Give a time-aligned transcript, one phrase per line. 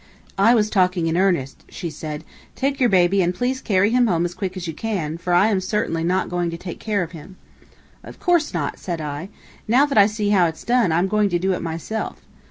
[0.39, 2.23] "I was talking in earnest," she said.
[2.55, 5.49] "Take your baby, and please carry him home as quick as you can, for I
[5.49, 7.37] am certainly not going to take care of him."
[8.03, 9.29] "Of course not," said I.
[9.67, 12.15] "Now that I see how it's done, I'm going to do it myself.